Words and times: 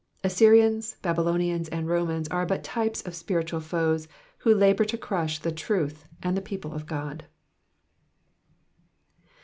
Assyrians, 0.23 0.95
Babylonians, 1.03 1.69
and 1.69 1.87
Romans 1.87 2.27
are 2.29 2.43
but 2.43 2.63
types 2.63 3.03
of 3.03 3.13
spiritual 3.13 3.59
foes 3.59 4.07
who 4.39 4.51
labour 4.51 4.83
to 4.83 4.97
crush 4.97 5.37
the 5.37 5.51
truth 5.51 6.05
and 6.23 6.35
the 6.35 6.41
people 6.41 6.73
of 6.73 6.87
God. 6.87 7.25